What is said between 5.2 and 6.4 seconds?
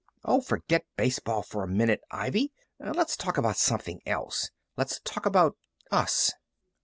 about us."